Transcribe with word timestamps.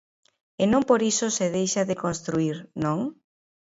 E 0.61 0.63
non 0.71 0.83
por 0.89 1.01
iso 1.11 1.27
se 1.37 1.45
deixa 1.55 1.81
de 1.89 1.99
construír, 2.03 2.55
non? 2.83 2.99